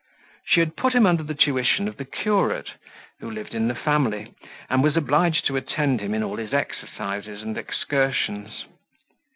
She 0.47 0.61
had 0.61 0.75
put 0.75 0.93
him 0.95 1.05
under 1.05 1.21
the 1.21 1.35
tuition 1.35 1.87
of 1.87 1.97
the 1.97 2.05
curate, 2.05 2.71
who 3.19 3.29
lived 3.29 3.53
in 3.53 3.67
the 3.67 3.75
family, 3.75 4.33
and 4.67 4.81
was 4.81 4.97
obliged 4.97 5.45
to 5.45 5.57
attend 5.57 6.01
him 6.01 6.15
in 6.15 6.23
all 6.23 6.37
his 6.37 6.55
exercises 6.55 7.43
and 7.43 7.55
excursions. 7.55 8.65